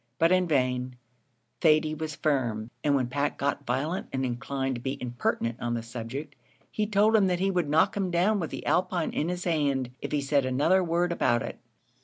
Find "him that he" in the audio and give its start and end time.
7.15-7.51